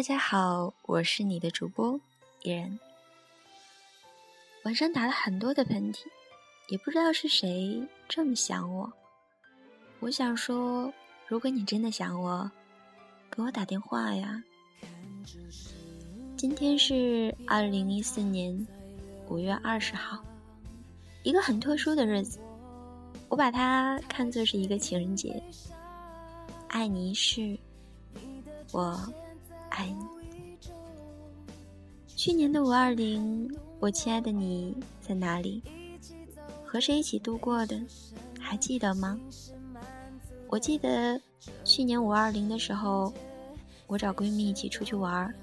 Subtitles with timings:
[0.00, 2.00] 大家好，我是你的主播
[2.40, 2.78] 依然。
[4.64, 6.06] 晚上打了很多的喷嚏，
[6.70, 8.90] 也不知道是谁这么想我。
[9.98, 10.90] 我想说，
[11.28, 12.50] 如果你真的想我，
[13.30, 14.42] 给我打电话呀。
[16.34, 18.66] 今天是二零一四年
[19.28, 20.24] 五月二十号，
[21.24, 22.40] 一个很特殊的日子，
[23.28, 25.42] 我把它看作是一个情人节。
[26.68, 27.54] 爱你一世，
[28.72, 28.98] 我
[29.70, 30.04] 爱你。
[32.06, 35.62] 去年的五二零，我亲爱的你在哪里？
[36.64, 37.80] 和谁一起度过的？
[38.38, 39.18] 还记得吗？
[40.48, 41.20] 我记得
[41.64, 43.12] 去年五二零的时候，
[43.86, 45.34] 我找闺蜜一起出去玩儿。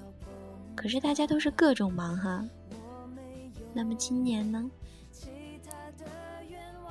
[0.75, 2.45] 可是大家都是各种忙哈。
[3.73, 4.69] 那么今年呢？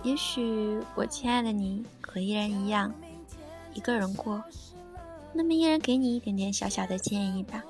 [0.02, 2.92] 也许我亲爱的你和依然一样，
[3.74, 4.42] 一个人过。
[5.36, 7.62] 那么依然给你一点点小小的建议吧。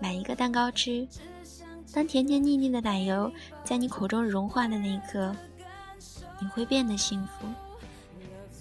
[0.00, 1.06] 买一个蛋糕吃，
[1.92, 3.30] 当甜甜腻腻的奶油
[3.64, 5.34] 在你口中融化的那一刻，
[6.40, 7.46] 你会变得幸福。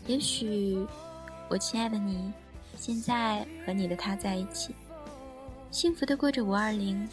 [0.08, 0.86] 也许
[1.50, 2.34] 我亲爱的你，
[2.76, 4.74] 现在和你的他在一起。
[5.70, 7.08] 幸福的过着五二零。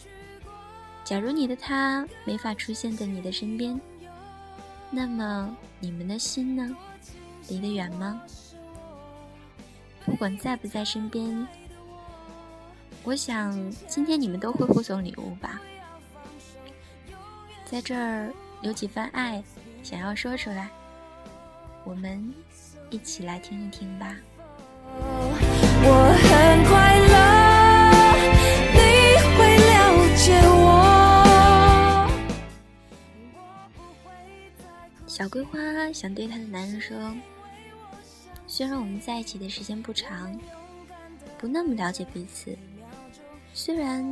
[1.05, 3.79] 假如你的他没法出现在你的身边，
[4.91, 6.77] 那么你们的心呢？
[7.49, 8.21] 离得远吗？
[10.11, 11.47] 不管在不在身边，
[13.05, 15.63] 我想今天你们都会互送礼物吧。
[17.65, 19.41] 在这儿有几番爱
[19.85, 20.69] 想要说出来，
[21.85, 22.35] 我们
[22.91, 24.17] 一起来听一听吧。
[25.83, 27.15] 我很快乐。
[28.75, 28.79] 你
[29.39, 29.71] 会了
[30.17, 30.59] 解我
[35.07, 35.59] 小桂花
[35.95, 37.15] 想对她的男人说
[38.61, 40.39] ：“虽然我们在一起的时间不长，
[41.39, 42.55] 不那么了解彼此，
[43.55, 44.05] 虽然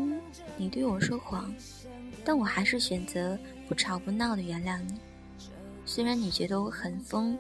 [0.57, 1.55] 你对我说谎，
[2.25, 4.99] 但我还是选择不吵不闹的原谅你。
[5.85, 7.39] 虽然你觉得我很疯，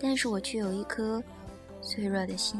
[0.00, 1.22] 但是我却有一颗
[1.82, 2.58] 脆弱的心。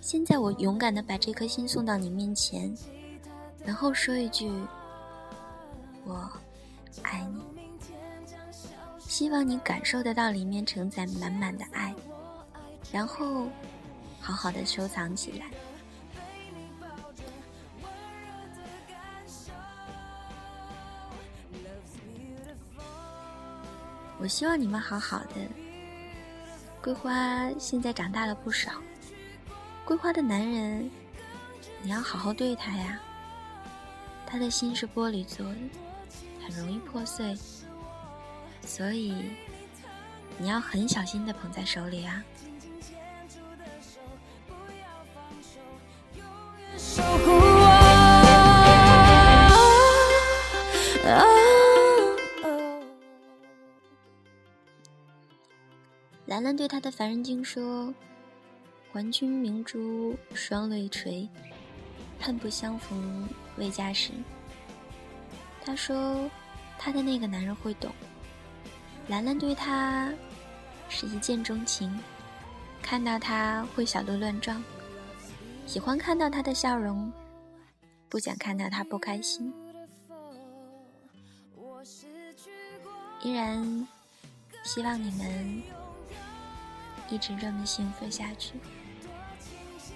[0.00, 2.76] 现在我勇敢的把这颗心送到你面前，
[3.64, 4.50] 然后说一句：
[6.04, 6.28] 我
[7.02, 7.40] 爱你。”
[9.06, 11.94] 希望你感受得到里面承载满满的爱，
[12.92, 13.48] 然后
[14.20, 15.46] 好好的收藏起来。
[24.18, 25.34] 我希望你们好好的。
[26.82, 28.70] 桂花现在长大了不少，
[29.84, 30.90] 桂花的男人，
[31.82, 32.98] 你要好好对他呀。
[34.24, 35.56] 他的心是玻璃做的，
[36.44, 37.36] 很容易破碎。
[38.64, 39.36] 所以，
[40.38, 42.24] 你要很小心的捧在手里啊！
[56.26, 57.94] 兰兰对他的凡人经说
[58.92, 61.26] ：“还君明珠双泪垂，
[62.20, 64.10] 恨不相逢未嫁时。”
[65.64, 66.28] 他说
[66.78, 67.90] ：“他的那个男人会懂。”
[69.08, 70.12] 兰兰对他
[70.88, 71.98] 是一见钟情，
[72.82, 74.62] 看到他会小鹿乱撞，
[75.66, 77.12] 喜欢看到他的笑容，
[78.08, 79.52] 不想看到他不开心。
[83.22, 83.86] 依然
[84.62, 85.62] 希望你们
[87.10, 88.54] 一直这么幸福下去，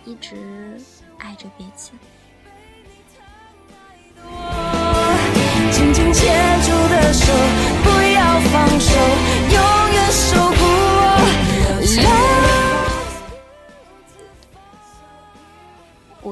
[0.05, 0.79] 一直
[1.19, 1.93] 爱着彼此。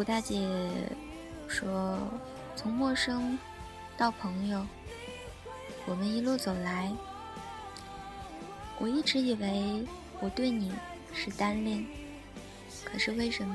[0.08, 0.48] 大姐
[1.48, 1.98] 说
[2.56, 3.38] ：“从陌生
[3.94, 4.66] 到朋友，
[5.84, 6.90] 我们一路走来，
[8.78, 9.84] 我一直以为
[10.20, 10.72] 我对你
[11.12, 11.84] 是单恋，
[12.86, 13.54] 可是为什么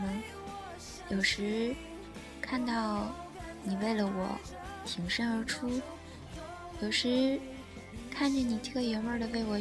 [1.10, 1.76] 有时
[2.40, 3.08] 看到
[3.64, 4.38] 你为了我
[4.86, 5.82] 挺身而出，
[6.82, 7.42] 有时……”
[8.14, 9.60] 看着你特爷们儿的为我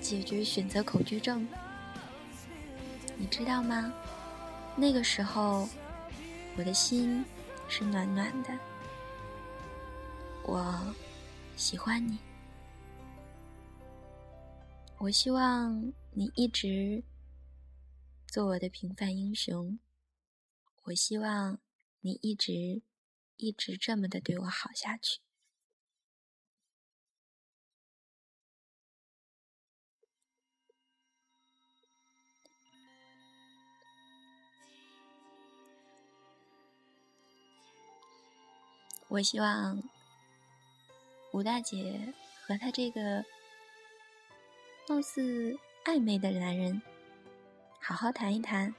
[0.00, 1.46] 解决选择恐惧症，
[3.16, 3.92] 你知道吗？
[4.74, 5.68] 那个时候，
[6.56, 7.24] 我的心
[7.68, 8.56] 是暖暖的。
[10.44, 10.94] 我
[11.56, 12.18] 喜欢你，
[14.98, 17.02] 我希望你一直
[18.28, 19.78] 做我的平凡英雄。
[20.84, 21.58] 我希望
[22.00, 22.82] 你一直
[23.36, 25.23] 一直这么的对我好下去。
[39.14, 39.80] 我希望
[41.30, 42.12] 吴大姐
[42.44, 43.24] 和她这个
[44.88, 46.82] 貌似暧昧的男人
[47.78, 48.74] 好好谈一谈，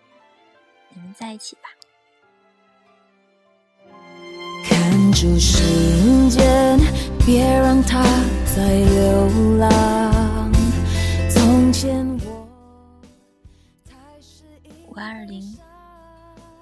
[0.90, 1.70] 你们在一起吧。
[4.66, 6.78] 看住时间，
[7.26, 8.04] 别让它
[8.54, 10.52] 再流浪。
[11.30, 12.46] 从前我
[14.90, 15.58] 五二零，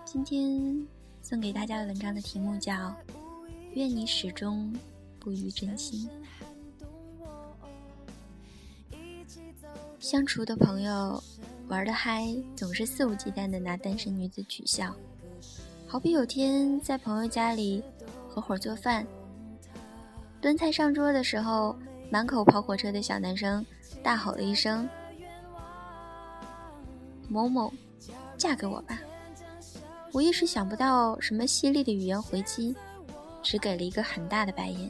[0.06, 0.88] 今天
[1.24, 2.96] 送给大家的文章的题目叫。
[3.75, 4.72] 愿你始终
[5.20, 6.08] 不渝真心。
[10.00, 11.22] 相处的朋友
[11.68, 14.94] 玩的嗨，总是肆无忌惮的拿单身女子取笑。
[15.88, 17.84] 好比有天在朋友家里
[18.30, 19.06] 合伙做饭，
[20.40, 21.76] 端菜上桌的时候，
[22.12, 23.66] 满口跑火车的小男生
[24.04, 24.88] 大吼了一声
[27.28, 27.74] ：“某某，
[28.38, 29.00] 嫁给我吧！”
[30.14, 32.76] 我一时想不到什么犀利的语言回击。
[33.44, 34.90] 只给了一个很大的白眼，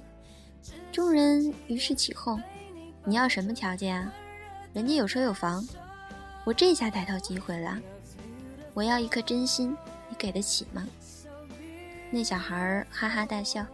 [0.92, 2.42] 众人于是起哄
[3.04, 4.14] ：“你要什么条件啊？
[4.74, 5.68] 人家有车有房，
[6.46, 7.78] 我这下逮到机会了！
[8.74, 9.76] 我要一颗真心，
[10.08, 10.88] 你给得起吗？”
[12.12, 13.66] 那小孩哈哈大笑：“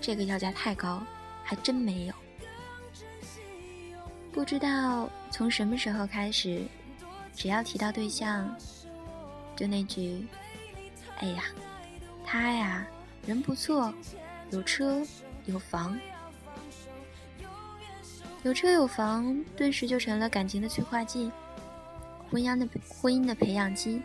[0.00, 1.02] 这个要价太高，
[1.42, 2.14] 还真没有。”
[4.32, 6.62] 不知道从什么时候开始，
[7.34, 8.56] 只要提到对象，
[9.56, 10.24] 就那句
[11.18, 11.42] ：“哎呀，
[12.24, 12.86] 他呀。”
[13.28, 13.92] 人不错，
[14.50, 15.06] 有车
[15.44, 16.00] 有房，
[18.42, 21.30] 有车有房，顿时就成了感情的催化剂，
[22.30, 24.00] 婚姻的婚姻的培养基。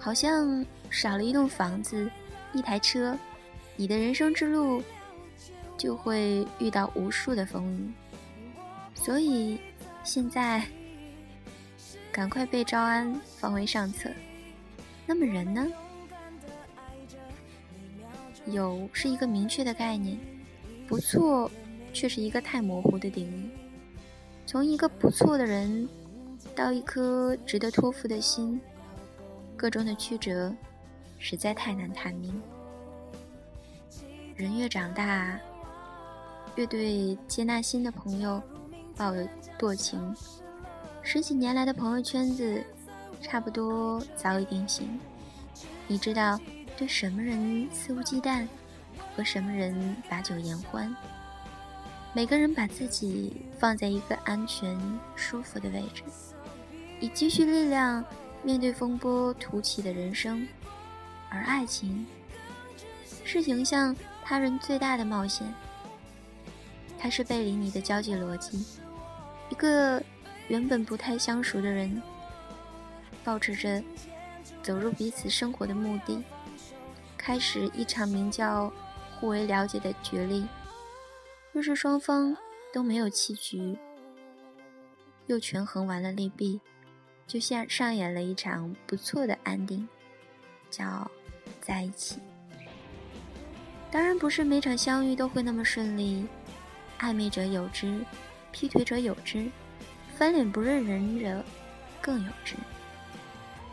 [0.00, 2.10] 好像少了一栋房子，
[2.52, 3.16] 一台车，
[3.76, 4.82] 你的人生之路
[5.76, 7.92] 就会遇到无数的风雨。
[8.96, 9.60] 所以
[10.02, 10.66] 现在
[12.10, 14.10] 赶快被招安放为上策。
[15.06, 15.64] 那么人呢？
[18.50, 20.18] 有是一个明确的概念，
[20.86, 21.50] 不错
[21.92, 23.50] 却是一个太模糊的定义。
[24.46, 25.86] 从一个不错的人，
[26.54, 28.60] 到一颗值得托付的心，
[29.56, 30.54] 个中的曲折，
[31.18, 32.40] 实在太难探明。
[34.34, 35.38] 人越长大，
[36.56, 38.42] 越对接纳新的朋友
[38.96, 39.28] 抱有
[39.58, 40.14] 惰情。
[41.02, 42.64] 十几年来的朋友圈子，
[43.20, 44.98] 差不多早已定型。
[45.86, 46.38] 你知道。
[46.78, 48.46] 对什么人肆无忌惮，
[49.16, 50.94] 和什么人把酒言欢。
[52.12, 54.78] 每个人把自己放在一个安全、
[55.16, 56.04] 舒服的位置，
[57.00, 58.04] 以积蓄力量
[58.44, 60.46] 面对风波突起的人生。
[61.28, 62.06] 而爱情
[63.24, 65.52] 是迎向他人最大的冒险。
[66.96, 68.64] 它是背离你的交际逻辑。
[69.50, 70.00] 一个
[70.46, 72.00] 原本不太相熟的人，
[73.24, 73.82] 保持着
[74.62, 76.22] 走入彼此生活的目的。
[77.28, 78.72] 开始一场名叫
[79.20, 80.46] “互为了解”的角力。
[81.52, 82.34] 若是双方
[82.72, 83.76] 都没有弃局，
[85.26, 86.58] 又权衡完了利弊，
[87.26, 89.86] 就像上演了一场不错的安定，
[90.70, 91.06] 叫
[91.60, 92.18] 在一起。
[93.90, 96.26] 当然不是每场相遇都会那么顺利，
[96.98, 98.02] 暧昧者有之，
[98.52, 99.50] 劈腿者有之，
[100.16, 101.44] 翻脸不认人者
[102.00, 102.56] 更有之，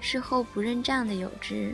[0.01, 1.73] 事后不认账的有之。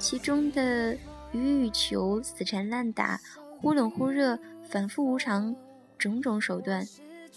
[0.00, 0.96] 其中的
[1.32, 3.20] 予与求、死缠烂打、
[3.60, 5.54] 忽冷忽热、反复无常，
[5.98, 6.86] 种种手段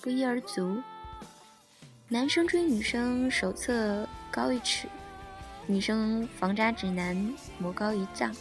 [0.01, 0.81] 不一而足。
[2.07, 4.87] 男生追女生手册高一尺，
[5.65, 7.15] 女生防渣指南
[7.57, 8.35] 魔高一丈。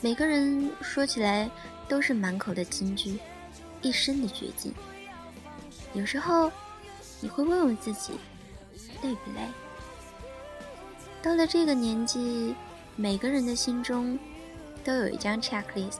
[0.00, 1.50] 每个人说起来
[1.88, 3.18] 都是满口的金句，
[3.82, 4.72] 一身的绝技。
[5.94, 6.52] 有时候
[7.20, 8.12] 你会问问自己，
[9.02, 9.48] 累不累？
[11.22, 12.54] 到了这个年纪，
[13.00, 14.18] 每个人的心中
[14.82, 15.98] 都有一张 checklist，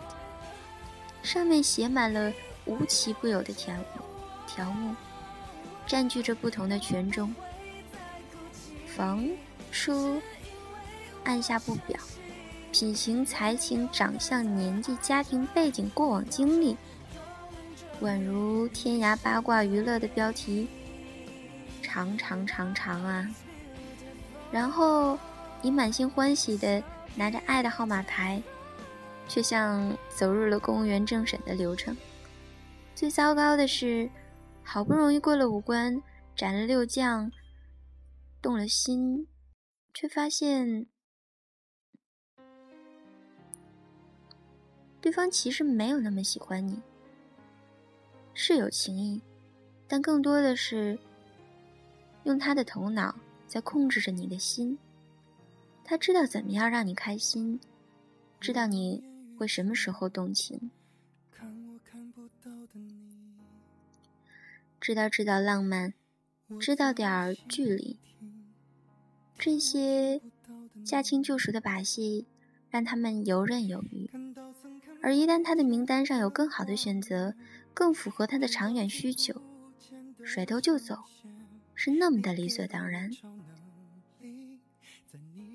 [1.23, 2.33] 上面写满了
[2.64, 3.73] 无奇不有的条
[4.49, 4.97] 条目，
[5.87, 7.33] 占据着不同的权重。
[8.85, 9.25] 房、
[9.71, 10.21] 车，
[11.23, 11.97] 按下不表，
[12.73, 16.76] 品行、才情、长相、年纪、家庭背景、过往经历，
[18.02, 20.67] 宛如天涯八卦娱乐的标题，
[21.81, 23.28] 长长长长啊！
[24.50, 25.17] 然后，
[25.60, 26.82] 你满心欢喜的
[27.16, 28.42] 拿着爱的号码牌，
[29.26, 31.96] 却像走入了公务员政审的流程。
[32.94, 34.08] 最糟糕的是，
[34.62, 36.02] 好不容易过了五关，
[36.36, 37.30] 斩了六将，
[38.40, 39.26] 动了心，
[39.92, 40.86] 却发现
[45.00, 46.80] 对方其实没有那么喜欢你，
[48.32, 49.20] 是有情谊，
[49.88, 50.98] 但更多的是
[52.24, 53.14] 用他的头脑。
[53.46, 54.78] 在控制着你的心，
[55.88, 57.59] 他知道怎么样让你开心，
[58.38, 59.02] 知道你
[59.38, 60.71] 会什么时候动情，
[64.78, 65.95] 知道知道浪漫，
[66.61, 67.97] 知道点儿距离。
[69.38, 70.21] 这些
[70.85, 72.26] 驾轻就熟的把戏，
[72.68, 74.11] 让他们游刃有余。
[75.00, 77.35] 而一旦他的名单上有更好的选择，
[77.73, 79.40] 更符合他的长远需求，
[80.23, 80.99] 甩头就走，
[81.75, 83.11] 是那么的理所当然。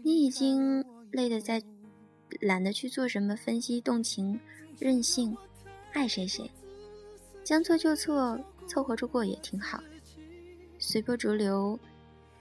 [0.05, 1.63] 你已经累得在，
[2.41, 4.37] 懒得去做什么分析、动情、
[4.77, 5.35] 任性，
[5.93, 6.51] 爱谁谁，
[7.41, 9.81] 将错就错，凑合着过也挺好，
[10.77, 11.79] 随波逐流，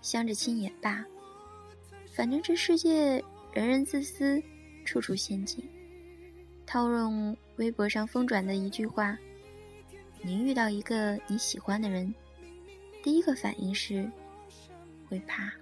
[0.00, 1.07] 相着亲也罢。
[2.12, 3.23] 反正这世界
[3.54, 4.42] 人人自私，
[4.85, 5.64] 处处陷阱。
[6.66, 9.16] 套用微博上疯转的一句话
[10.21, 12.12] ：“你遇到一个你喜欢的人，
[13.04, 14.11] 第一个反应是
[15.09, 15.52] 会怕。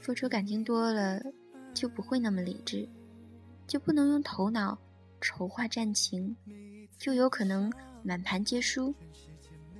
[0.00, 1.22] 付出感情多了，
[1.74, 2.88] 就不会那么理智，
[3.66, 4.76] 就不能用头脑
[5.20, 6.34] 筹划战情，
[6.98, 7.70] 就有可能
[8.02, 8.94] 满盘皆输，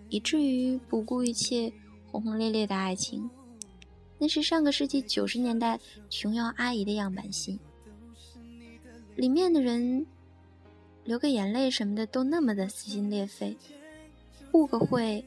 [0.09, 1.73] 以至于不顾一切
[2.11, 3.29] 轰轰烈烈的爱情。”
[4.23, 7.59] 那是上个世纪九十年代琼瑶阿姨的样板戏，
[9.17, 10.05] 里面的人
[11.05, 13.57] 流个眼泪什么的都那么的撕心裂肺，
[14.53, 15.25] 误个会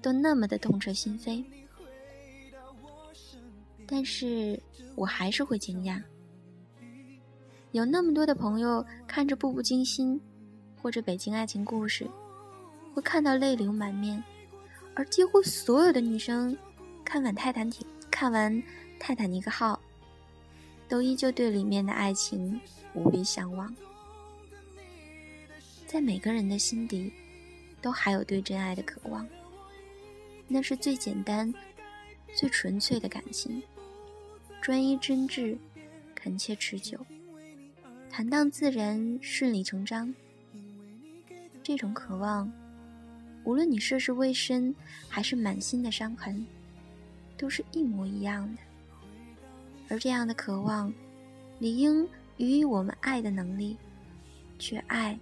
[0.00, 1.44] 都那么的痛彻心扉。
[3.92, 4.58] 但是
[4.94, 6.02] 我还是会惊讶，
[7.72, 10.18] 有那么多的朋友看着《步步惊心》
[10.82, 12.06] 或者《北京爱情故事》，
[12.94, 14.24] 会看到泪流满面，
[14.94, 16.56] 而几乎所有的女生
[17.04, 17.86] 看完《泰坦艇》。
[18.10, 18.50] 看完
[18.98, 19.74] 《泰坦尼克号》，
[20.88, 22.58] 都依旧对里面的爱情
[22.94, 23.74] 无比向往。
[25.86, 27.12] 在每个人的心底，
[27.82, 29.28] 都还有对真爱的渴望。
[30.48, 31.52] 那是最简单、
[32.34, 33.62] 最纯粹的感情，
[34.62, 35.58] 专一真挚，
[36.14, 36.96] 恳切持久，
[38.08, 40.14] 坦荡自然，顺理成章。
[41.64, 42.48] 这种渴望，
[43.42, 44.72] 无论你涉世未深，
[45.08, 46.46] 还是满心的伤痕。
[47.36, 48.62] 都是一模一样的，
[49.88, 50.94] 而这样的渴望，
[51.58, 53.76] 理应予以我们爱的能力，
[54.60, 55.18] 去爱，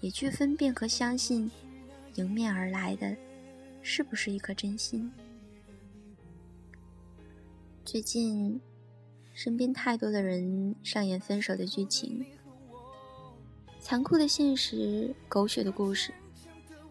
[0.00, 1.50] 也去分辨和相信，
[2.14, 3.16] 迎面而来的，
[3.82, 5.10] 是不是一颗真心？
[7.84, 8.60] 最近，
[9.38, 12.26] 身边太多的人上演分手的剧情，
[13.78, 16.12] 残酷的现实，狗血的故事，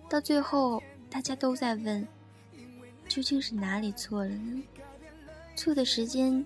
[0.09, 2.07] 到最后，大家都在问。
[3.09, 4.63] 究竟是哪里错了呢？
[5.57, 6.45] 错的时间、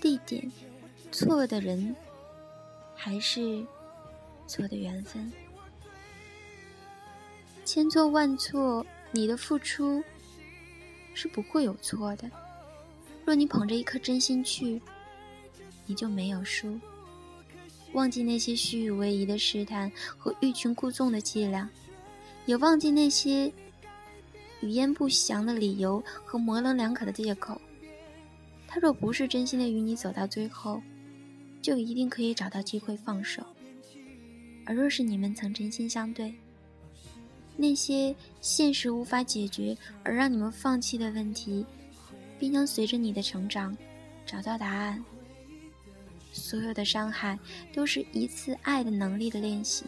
[0.00, 0.48] 地点，
[1.10, 1.96] 错的人，
[2.94, 3.66] 还是
[4.46, 5.32] 错的缘分？
[7.64, 10.00] 千错万错，你的付出
[11.14, 12.30] 是不会有错的。
[13.24, 14.80] 若你捧着一颗真心去，
[15.86, 16.78] 你就没有输。
[17.92, 21.68] 忘记那些虚与委蛇的试探和欲擒故纵的伎俩，
[22.44, 23.50] 也忘记那些。
[24.62, 27.60] 语焉不详的理由和模棱两可的借口，
[28.66, 30.82] 他若不是真心的与你走到最后，
[31.60, 33.42] 就一定可以找到机会放手；
[34.64, 36.34] 而若是你们曾真心相对，
[37.54, 41.64] 那些现实无法解决而让你们放弃的问题，
[42.38, 43.76] 必将随着你的成长
[44.24, 45.04] 找到答案。
[46.36, 47.38] 所有的伤害
[47.72, 49.84] 都是一次爱的能力的练习，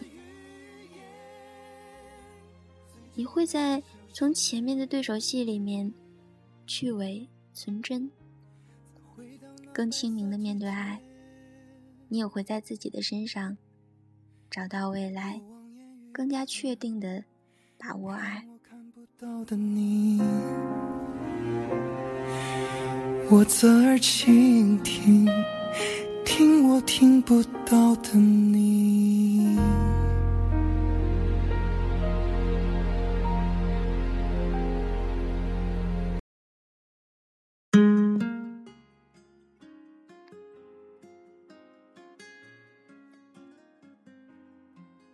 [3.14, 3.82] 你会在。
[4.10, 5.92] 从前面的对手戏里面
[6.66, 8.10] 去伪存真，
[9.72, 11.00] 更清明的面对爱，
[12.08, 13.56] 你也会在自己的身上
[14.50, 15.40] 找到未来，
[16.10, 17.22] 更加确定的
[17.76, 18.44] 把握爱。
[23.30, 25.28] 我侧耳倾听，
[26.38, 29.58] 听我听不到的你。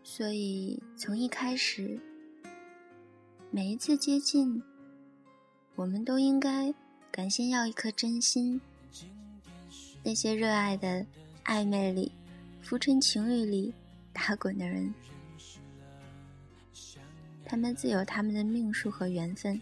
[0.02, 1.98] 所以，从一开始，
[3.50, 4.62] 每一次接近，
[5.74, 6.74] 我们都应该
[7.10, 8.60] 感先要一颗真心。
[10.04, 11.04] 那些热爱的
[11.46, 12.12] 暧昧里、
[12.60, 13.72] 浮沉情欲里
[14.12, 14.92] 打滚的人，
[17.44, 19.60] 他们自有他们的命数和缘分。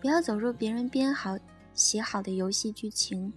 [0.00, 1.38] 不要走入别人编好、
[1.74, 3.32] 写好的游戏剧情，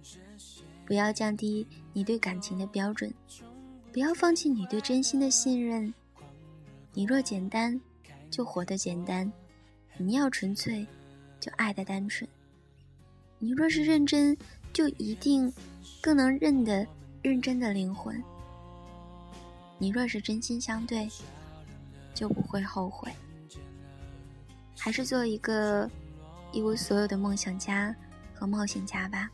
[0.84, 3.12] 不要降低你对感情的标准，
[3.92, 5.92] 不要放弃你对真心的信任。
[6.92, 7.78] 你若简单，
[8.30, 9.30] 就活得简单；
[9.98, 10.84] 你要纯粹，
[11.38, 12.28] 就爱得单纯。
[13.38, 14.36] 你若是认真，
[14.72, 15.52] 就一定
[16.00, 16.86] 更能认得
[17.22, 18.22] 认真的灵魂。
[19.78, 21.08] 你若是真心相对，
[22.14, 23.12] 就不会后悔。
[24.78, 25.90] 还是做一个
[26.52, 27.94] 一无所有的梦想家
[28.34, 29.30] 和冒险家吧。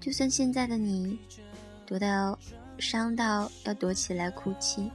[0.00, 1.18] 就算现在的你，
[1.86, 2.38] 躲到
[2.78, 4.90] 伤到要躲起来哭泣，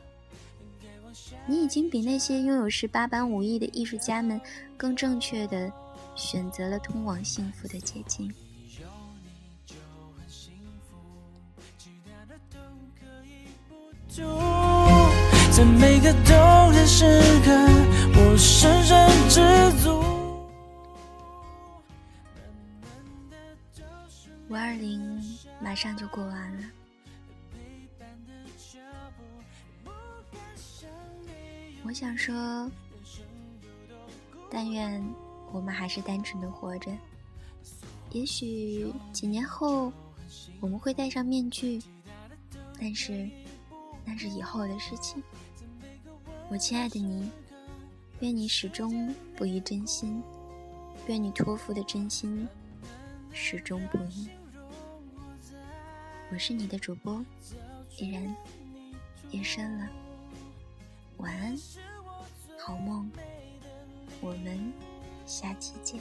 [1.47, 4.39] 你已经比那些拥有十八般武艺的艺术家们
[4.77, 5.71] 更正确的
[6.15, 8.31] 选择了通往幸福的捷径。
[15.51, 17.03] 在每个动人时
[17.43, 17.51] 刻，
[18.15, 19.99] 我深深知足。
[24.49, 25.21] 五二零
[25.61, 26.63] 马上就过完了，
[31.83, 32.69] 我想说，
[34.49, 35.03] 但愿
[35.51, 36.91] 我们还是单纯的活着。
[38.11, 39.93] 也许几年后，
[40.59, 41.79] 我们会戴上面具，
[42.79, 43.29] 但是
[44.09, 45.21] 那是以后的事情。
[46.49, 47.29] 我亲爱的你，
[48.21, 50.23] 愿你始终不移真心，
[51.05, 52.47] 愿你托付的真心
[53.31, 54.27] 始终不移。
[56.31, 57.23] 我是你的主播
[57.99, 58.35] 依然，
[59.29, 59.87] 夜深了，
[61.17, 61.55] 晚安，
[62.57, 63.11] 好梦，
[64.21, 64.73] 我们
[65.27, 65.99] 下期见。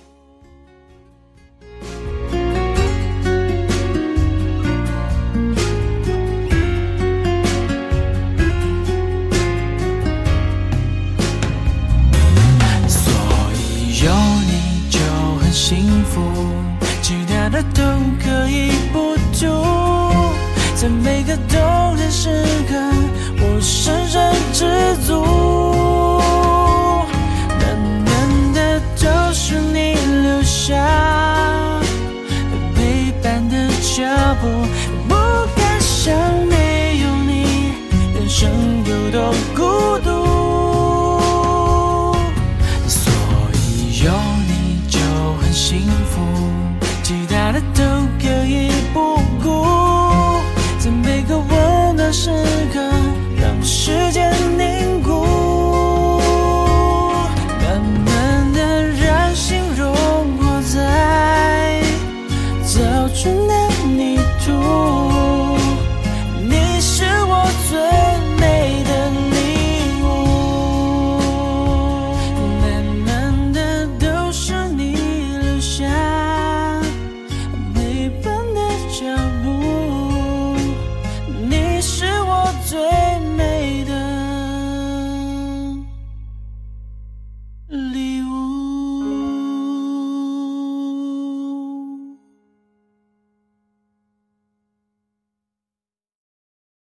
[64.49, 64.98] to